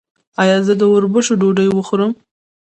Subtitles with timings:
[0.41, 2.11] ایا زه د وربشو ډوډۍ وخورم؟